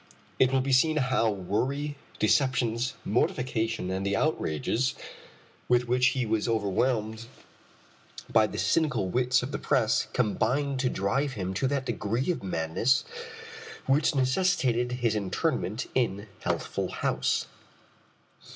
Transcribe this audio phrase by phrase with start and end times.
[0.39, 4.95] It will be seen how worry, deceptions, mortification, and the outrages
[5.67, 7.27] with which he was overwhelmed
[8.27, 12.41] by the cynical wits of the press combined to drive him to that degree of
[12.41, 13.05] madness
[13.85, 17.45] which necessitated his internment in Healthful House.